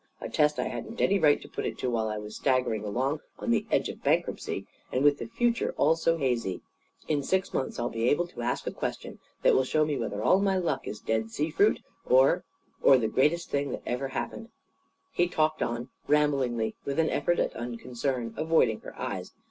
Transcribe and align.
A 0.19 0.27
test 0.29 0.57
I 0.57 0.63
hadn't 0.63 0.99
any 0.99 1.19
right 1.19 1.39
to 1.43 1.47
put 1.47 1.63
it 1.67 1.77
to 1.77 1.89
while 1.91 2.07
I 2.07 2.17
was 2.17 2.35
staggering 2.37 2.83
along 2.83 3.19
on 3.37 3.51
the 3.51 3.67
edge 3.69 3.87
of 3.87 4.01
bankruptcy 4.03 4.65
and 4.91 5.03
with 5.03 5.19
the 5.19 5.27
future 5.27 5.75
all 5.77 5.95
so 5.95 6.17
hazy. 6.17 6.61
In 7.07 7.21
six 7.21 7.53
months 7.53 7.77
I'll 7.77 7.87
be 7.91 8.09
able 8.09 8.25
to 8.29 8.41
ask 8.41 8.65
a 8.65 8.71
question 8.71 9.19
that 9.43 9.53
will 9.53 9.63
show 9.63 9.85
me 9.85 9.99
whether 9.99 10.23
all 10.23 10.41
my 10.41 10.57
luck 10.57 10.87
is 10.87 11.01
Dead 11.01 11.29
Sea 11.29 11.51
fruit 11.51 11.81
or 12.03 12.43
or 12.81 12.97
the 12.97 13.07
greatest 13.07 13.51
thing 13.51 13.69
that 13.73 13.83
ever 13.85 14.07
happened." 14.07 14.49
He 15.11 15.27
talked 15.27 15.61
on, 15.61 15.89
ramblingly, 16.07 16.73
with 16.83 16.97
an 16.97 17.11
effort 17.11 17.37
at 17.37 17.55
unconcern; 17.55 18.33
avoiding 18.35 18.79
her 18.79 18.99
eyes. 18.99 19.33